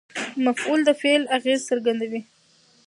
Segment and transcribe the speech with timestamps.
[0.45, 2.21] مفعول د فعل اغېز څرګندوي.